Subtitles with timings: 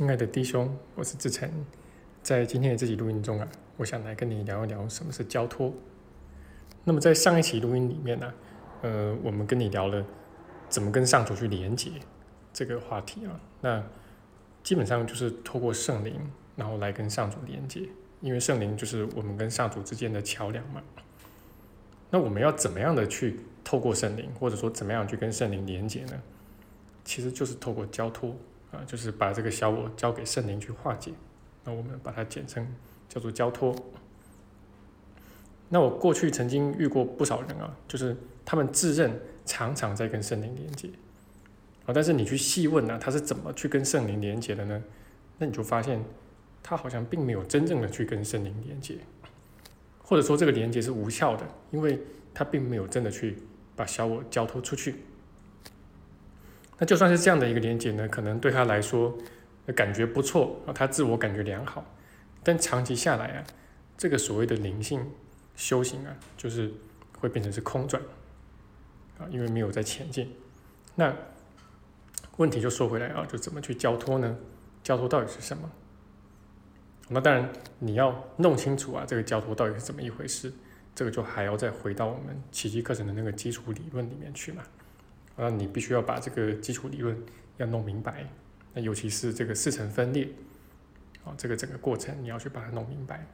[0.00, 1.46] 亲爱的弟兄，我是志成。
[2.22, 5.74] 在今天的这期录音中啊，我想来跟你聊一聊什么是交托。
[6.84, 8.32] 那么在上一期录音里面呢，
[8.80, 10.02] 呃，我们跟你聊了
[10.70, 11.90] 怎么跟上主去连接
[12.50, 13.38] 这个话题啊。
[13.60, 13.84] 那
[14.62, 16.18] 基本上就是透过圣灵，
[16.56, 17.86] 然后来跟上主连接，
[18.22, 20.80] 因为圣灵就是我们跟上主之间的桥梁嘛。
[22.08, 26.22] 那我们要怎么样的去透过圣灵，或者说怎么样去跟圣灵连接呢？
[27.04, 28.34] 其实就是透过交托。
[28.72, 31.12] 啊，就是把这个小我交给圣灵去化解，
[31.64, 32.66] 那我们把它简称
[33.08, 33.74] 叫做交托。
[35.68, 40.88] 那我过去曾经遇过不少人啊，就是他们自认常常在跟圣灵连接，
[41.86, 44.82] 啊，但是你去细问呢，他是怎么去跟圣灵连接的呢？
[45.38, 46.04] 那你就发现
[46.62, 48.98] 他好像并没有真正的去跟圣灵连接，
[50.02, 51.98] 或者说这个连接是无效的，因为
[52.34, 53.36] 他并没有真的去
[53.74, 54.96] 把小我交托出去。
[56.80, 59.16] 那就算是这样的一个连接呢，可能对他来说
[59.76, 61.84] 感觉不错啊，他自我感觉良好，
[62.42, 63.44] 但长期下来啊，
[63.98, 65.06] 这个所谓的灵性
[65.54, 66.72] 修行啊，就是
[67.18, 68.02] 会变成是空转
[69.18, 70.34] 啊，因为没有在前进。
[70.94, 71.14] 那
[72.38, 74.38] 问题就说回来啊，就怎么去交托呢？
[74.82, 75.70] 交托到底是什么？
[77.10, 77.46] 那当然
[77.78, 80.50] 你要弄清楚啊，这个交托到底是怎么一回事，
[80.94, 84.62] 这个就还要再回到我们奇迹课程的那个基础理论里面去嘛。
[85.36, 87.16] 那你必须要把这个基础理论
[87.56, 88.26] 要弄明白，
[88.74, 90.28] 那尤其是这个四层分裂，
[91.24, 93.26] 啊，这个整个过程你要去把它弄明白，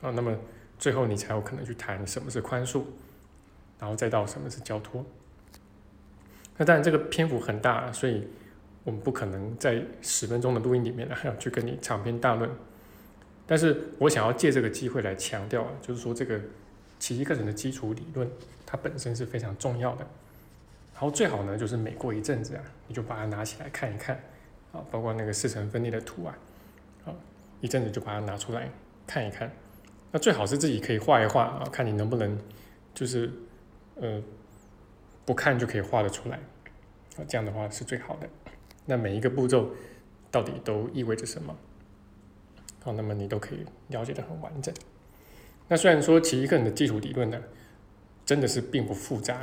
[0.00, 0.36] 啊，那么
[0.78, 2.82] 最后你才有可能去谈什么是宽恕，
[3.78, 5.04] 然后再到什么是交托。
[6.56, 8.28] 那当然这个篇幅很大，所以
[8.84, 12.50] 我们不可能在十分钟的录音里面呢，还要去跟你长篇大论。
[13.46, 16.40] 但是我想要借这个机会来强调，就是说这个
[16.98, 18.30] 奇迹课程的基础理论，
[18.64, 20.06] 它本身是非常重要的。
[20.94, 24.16] 然后最好呢，就是每过一阵子啊，你就把它拿起来看一看，
[24.72, 26.38] 啊，包括那个四层分裂的图啊，
[27.04, 27.12] 啊，
[27.60, 28.70] 一阵子就把它拿出来
[29.04, 29.50] 看一看。
[30.12, 32.38] 那最好是自己可以画一画啊，看你能不能，
[32.94, 33.28] 就是
[33.96, 34.22] 呃，
[35.26, 36.36] 不看就可以画得出来，
[37.16, 38.28] 啊，这样的话是最好的。
[38.86, 39.70] 那每一个步骤
[40.30, 41.56] 到底都意味着什么？
[42.84, 44.72] 好，那么你都可以了解的很完整。
[45.66, 47.42] 那虽然说奇异课的基础理论呢，
[48.24, 49.42] 真的是并不复杂。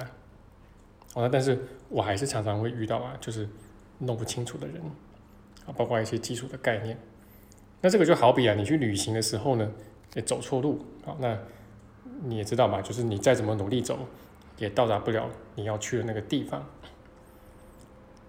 [1.14, 3.48] 好，但是我还是常常会遇到啊，就是
[4.00, 4.82] 弄不清楚的人
[5.66, 6.98] 啊，包括一些基础的概念。
[7.82, 9.72] 那这个就好比啊，你去旅行的时候呢，
[10.14, 11.38] 也走错路啊，那
[12.24, 14.00] 你也知道嘛，就是你再怎么努力走，
[14.58, 16.66] 也到达不了你要去的那个地方。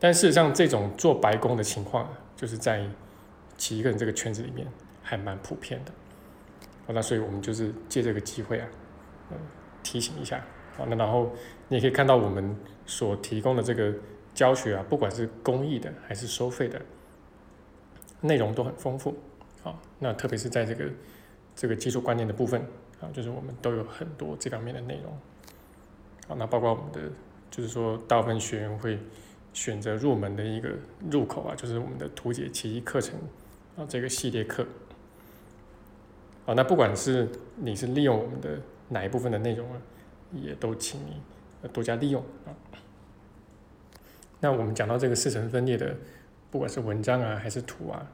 [0.01, 2.85] 但事实上，这种做白工的情况，就是在
[3.57, 4.67] 奇一个人这个圈子里面
[5.03, 5.93] 还蛮普遍的。
[6.87, 8.69] 好，那所以我们就是借这个机会啊，
[9.31, 9.37] 嗯，
[9.85, 10.45] 提醒一下。
[10.77, 11.31] 好，那然后
[11.69, 12.57] 你也可以看到我们
[12.87, 13.93] 所提供的这个
[14.35, 16.81] 教学啊，不管是公益的还是收费的，
[18.21, 19.15] 内容都很丰富。
[19.63, 20.85] 好，那特别是在这个
[21.55, 22.61] 这个技术观念的部分
[23.01, 25.13] 啊，就是我们都有很多这方面的内容。
[26.27, 27.01] 好，那包括我们的
[27.51, 28.99] 就是说大部分学员会
[29.53, 30.71] 选择入门的一个
[31.11, 33.15] 入口啊，就是我们的图解奇异课程
[33.77, 34.67] 啊这个系列课。
[36.47, 38.59] 好，那不管是你是利用我们的
[38.89, 39.79] 哪一部分的内容啊。
[40.33, 41.21] 也都请你
[41.73, 42.51] 多加利用啊。
[44.41, 45.95] 那我们讲到这个四层分裂的，
[46.51, 48.11] 不管是文章啊还是图啊，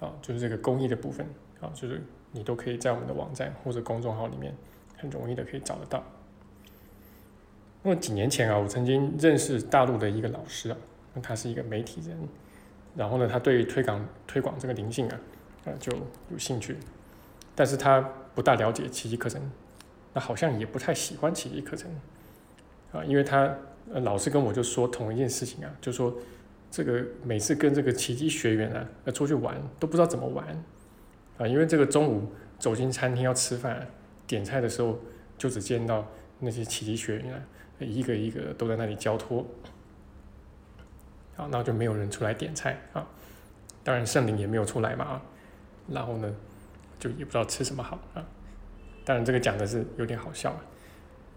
[0.00, 1.24] 啊，就是这个工艺的部分
[1.60, 2.02] 啊，就是
[2.32, 4.52] 你都可以在我们的网站或者公众号里面
[4.96, 6.02] 很容易的可以找得到。
[7.84, 10.76] 那么几年前啊，我曾经认识大陆的一个老师啊，
[11.14, 12.18] 那他是一个媒体人，
[12.96, 15.20] 然后呢，他对推广推广这个灵性啊，
[15.66, 15.96] 啊就
[16.30, 16.76] 有兴趣，
[17.54, 18.00] 但是他
[18.34, 19.40] 不大了解奇迹课程。
[20.18, 21.90] 好像也不太喜欢奇迹课程，
[22.92, 23.54] 啊，因为他
[24.02, 26.14] 老是跟我就说同一件事情啊，就说
[26.70, 30.46] 这个每次跟这个奇迹学员啊要出去玩都不知道怎么玩，
[31.38, 33.86] 啊，因为这个中午走进餐厅要吃饭
[34.26, 34.98] 点菜的时候，
[35.38, 36.06] 就只见到
[36.40, 37.40] 那些奇迹学员啊
[37.80, 39.46] 一个一个都在那里交托，
[41.36, 43.06] 啊，然后就没有人出来点菜啊，
[43.82, 45.22] 当然圣灵也没有出来嘛啊，
[45.88, 46.34] 然后呢
[46.98, 48.26] 就也不知道吃什么好啊。
[49.08, 50.54] 当然，这个讲的是有点好笑，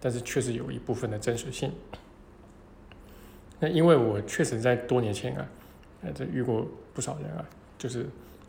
[0.02, 1.72] 但是确实有一部分的真实性。
[3.62, 5.48] 那因为我确实在多年前啊，
[6.02, 7.46] 呃，这遇过不少人啊，
[7.78, 8.06] 就是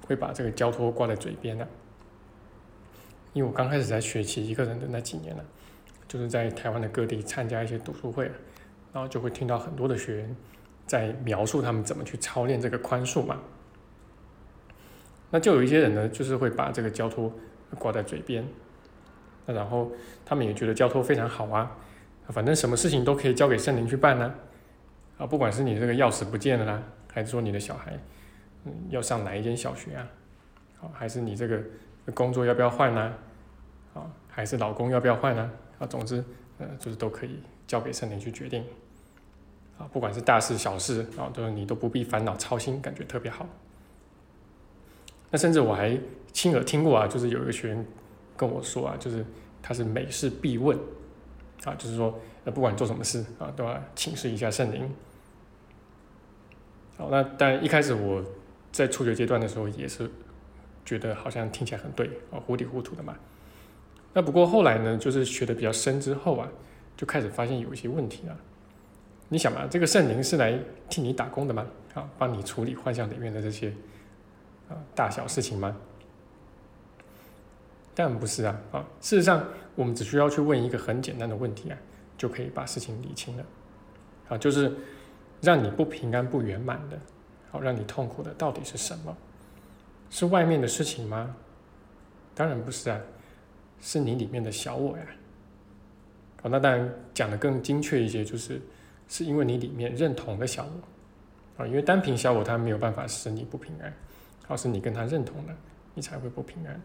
[0.08, 1.64] 会把这个交托挂在嘴边的。
[3.32, 5.44] 因为我刚开始在学习一个人的那几年呢，
[6.08, 8.24] 就是在台湾的各地参加一些读书会，
[8.92, 10.36] 然后就会听到很多的学员
[10.84, 13.40] 在描述他们怎么去操练这个宽恕嘛。
[15.30, 17.32] 那就有一些人呢，就是会把这个交托
[17.78, 18.44] 挂在嘴边。
[19.46, 19.90] 那然后
[20.24, 21.70] 他们也觉得交托非常好啊，
[22.28, 24.34] 反正什么事情都可以交给圣灵去办呢，
[25.18, 27.98] 啊，不管是你这个钥匙不见了啦，还是说你的小孩
[28.64, 30.08] 嗯，要上哪一间小学啊？
[30.78, 31.60] 好，还是你这个
[32.14, 33.12] 工作要不要换呢？
[33.94, 35.50] 啊，还是老公要不要换呢？
[35.78, 36.24] 啊，总之，
[36.58, 38.64] 呃，就是都可以交给圣灵去决定。
[39.78, 43.46] 啊，不管是大事小事啊，都你都不必烦恼操心，感觉特别好。
[45.30, 45.98] 那甚至我还
[46.32, 47.86] 亲耳听过啊，就是有一个学员
[48.42, 49.24] 跟我说啊，就是
[49.62, 50.76] 他是每事必问，
[51.64, 54.90] 啊，就是说，呃，不管做什么事啊，都要请示一下圣灵。
[56.96, 58.20] 好，那但一开始我
[58.72, 60.10] 在初学阶段的时候，也是
[60.84, 63.14] 觉得好像听起来很对啊，糊里糊涂的嘛。
[64.12, 66.48] 那不过后来呢，就是学的比较深之后啊，
[66.96, 68.36] 就开始发现有一些问题啊。
[69.28, 70.58] 你想嘛，这个圣灵是来
[70.90, 71.64] 替你打工的吗？
[71.94, 73.72] 啊，帮你处理幻象里面的这些
[74.68, 75.76] 啊大小事情吗？
[77.94, 78.60] 但不是啊！
[78.72, 79.44] 啊，事实上，
[79.74, 81.78] 我们只需要去问一个很简单的问题啊，
[82.16, 83.44] 就可以把事情理清了。
[84.28, 84.72] 啊，就是
[85.40, 86.98] 让你不平安、不圆满的，
[87.50, 89.16] 好，让你痛苦的到底是什么？
[90.10, 91.34] 是外面的事情吗？
[92.34, 93.00] 当然不是啊，
[93.80, 95.04] 是你里面的小我呀。
[96.42, 98.60] 啊，那当然讲的更精确一些，就是。
[99.08, 103.92] 是因为你里面认同的小我啊，因为单凭小我，他没有办法使你不平安，
[104.48, 105.54] 而是你跟他认同了，
[105.92, 106.80] 你才会不平安。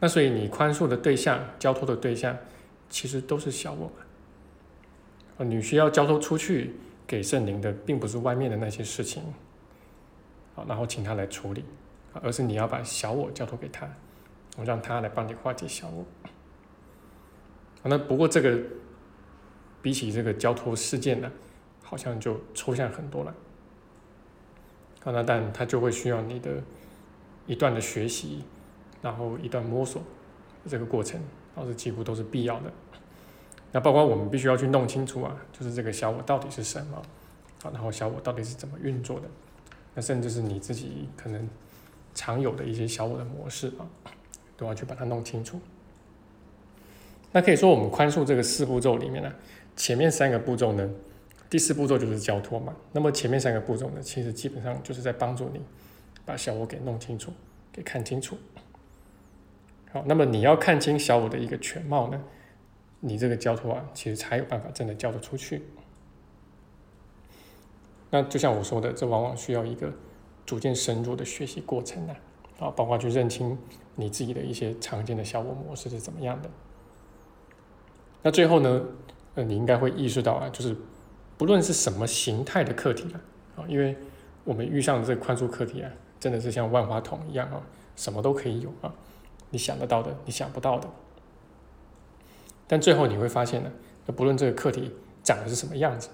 [0.00, 2.36] 那所以你宽恕的对象、交托的对象，
[2.88, 3.92] 其实都是小我嘛。
[5.38, 6.74] 啊，你需要交托出去
[7.06, 9.22] 给圣灵的，并不是外面的那些事情，
[10.54, 11.64] 好，然后请他来处理，
[12.14, 13.88] 而是你要把小我交托给他，
[14.56, 16.04] 我让他来帮你化解小我。
[17.82, 18.58] 那不过这个。
[19.82, 21.30] 比起这个交托事件呢，
[21.80, 23.32] 好像就抽象很多了。
[25.04, 26.60] 啊，那但它就会需要你的
[27.46, 28.42] 一段的学习，
[29.06, 30.02] 然后一段摸索
[30.68, 31.20] 这个过程，
[31.54, 32.72] 然后是几乎都是必要的。
[33.70, 36.96] 那包括我们必须要去弄清楚啊，就是这个小我到底是什么，
[37.62, 39.28] 啊，然后小我到底是怎么运作的，
[39.94, 41.48] 那甚至是你自己可能
[42.14, 43.86] 常有的一些小我的模式啊，
[44.56, 45.60] 都要去把它弄清楚。
[47.30, 49.32] 那可以说，我们宽恕这个四步骤里面呢。
[49.76, 50.90] 前面三个步骤呢，
[51.50, 52.74] 第四步骤就是交托嘛。
[52.92, 55.60] 那么前面三个步骤呢，其实基本上就是在帮助你
[56.24, 57.30] 把小我给弄清楚，
[57.70, 58.38] 给看清楚。
[60.06, 62.22] 那么你要看清小我的一个全貌呢，
[63.00, 65.62] 你这个交托啊，其实才有办法真的交得出去。
[68.10, 69.92] 那就像我说的，这往往需要一个
[70.44, 72.14] 逐渐深入的学习过程呢，
[72.58, 73.56] 啊，包括去认清
[73.94, 76.50] 你自己的一些常见的小我模式是怎么样的。
[78.22, 78.82] 那最后呢？
[79.34, 80.74] 呃你应该会意识到啊，就是
[81.36, 83.20] 不论是什么形态的课题啊，
[83.56, 83.94] 啊，因为
[84.44, 87.60] 我们遇上的这个宽恕课题啊，真的是像万花筒一样啊，
[87.96, 88.94] 什么都可以有啊，
[89.50, 90.88] 你想得到的，你想不到的。
[92.66, 93.72] 但最后你会发现呢，
[94.16, 96.08] 不论这个课题长的是什么样子，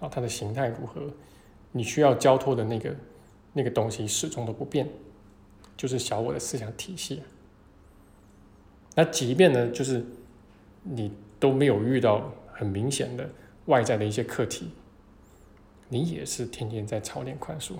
[0.00, 1.02] 啊，它的形态如何，
[1.72, 2.96] 你需要交托的那个
[3.52, 4.88] 那个东西始终都不变，
[5.76, 7.22] 就是小我的思想体系。
[8.94, 10.04] 那即便呢，就是
[10.82, 12.32] 你都没有遇到。
[12.52, 13.26] 很明显的
[13.66, 14.68] 外在的一些课题，
[15.88, 17.72] 你也是天天在操练宽恕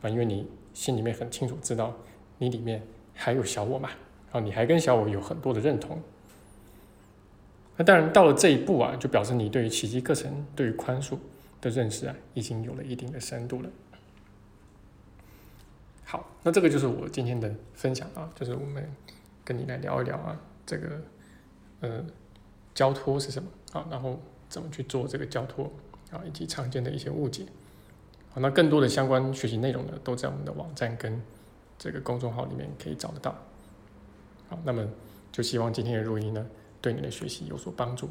[0.00, 1.92] 啊，因为你心里面很清楚知道
[2.38, 2.80] 你里面
[3.12, 3.90] 还有小我嘛，
[4.32, 6.00] 啊，你还跟小我有很多的认同。
[7.76, 11.16] 那当然到了这一步啊，就表示你对于奇迹课程、对于宽恕
[11.60, 13.70] 的认识啊，已经有了一定的深度了。
[16.04, 18.84] 好，那这个就是我今天的分享啊，就是我们
[19.44, 21.00] 跟你来聊一聊啊，这个
[21.80, 22.04] 呃
[22.74, 23.48] 交托是什么。
[23.72, 24.18] 好，然后
[24.48, 25.70] 怎么去做这个交托
[26.10, 27.44] 啊，以及常见的一些误解。
[28.30, 31.22] 好，那更多的相关学习内容呢，都在我们的网站跟
[31.78, 33.36] 这个公众号里面可以找得到。
[34.48, 34.86] 好，那么
[35.30, 36.46] 就希望今天的录音呢，
[36.80, 38.08] 对你的学习有所帮助。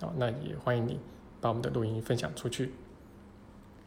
[0.00, 0.98] 好，那也欢迎你
[1.40, 2.72] 把我们的录音分享出去。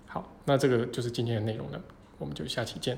[0.07, 1.81] 好，那这个就是今天的内容了，
[2.19, 2.97] 我们就下期见。